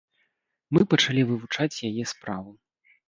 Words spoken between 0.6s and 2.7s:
Мы пачалі вывучаць яе справу.